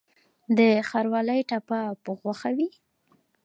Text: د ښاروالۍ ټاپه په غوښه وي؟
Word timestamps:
د 0.57 0.59
ښاروالۍ 0.89 1.41
ټاپه 1.49 1.79
په 2.03 2.11
غوښه 2.19 2.49
وي؟ 2.57 2.69